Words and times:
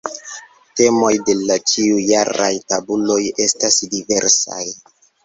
Temoj 0.79 1.11
de 1.27 1.35
la 1.49 1.57
ĉiujaraj 1.71 2.47
tabuloj 2.73 3.19
estas 3.47 3.79
diversaj. 3.93 4.65